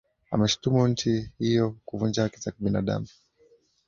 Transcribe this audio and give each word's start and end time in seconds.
ameshtumu 0.31 0.87
nchi 0.87 1.29
hiyo 1.39 1.75
kuvunja 1.85 2.23
haki 2.23 2.39
za 2.39 2.51
kibinadamu 2.51 3.07